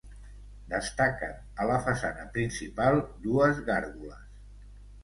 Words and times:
Destaquen 0.71 1.35
a 1.35 1.67
la 1.73 1.77
façana 1.89 2.27
principal 2.39 2.99
dues 3.29 3.65
gàrgoles. 3.71 4.27